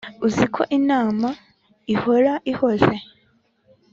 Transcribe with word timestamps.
uziko 0.27 0.61
inama 0.77 1.29
ihora 1.93 2.33
ihoze 2.51 2.93